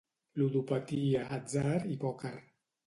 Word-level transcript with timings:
Ludopatia, 0.41 1.21
atzar 1.39 1.79
i 1.97 2.01
pòquer. 2.07 2.37